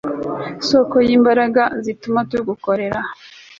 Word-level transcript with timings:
soko 0.69 0.95
y'imbaraga 1.07 1.63
zituma 1.83 2.19
tugukorera 2.29 2.99